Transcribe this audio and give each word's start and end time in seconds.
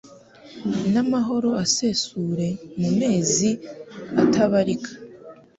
n’amahoro 0.93 1.49
asesure 1.63 2.47
mu 2.79 2.89
mezi 2.99 3.49
atabarika 4.21 4.91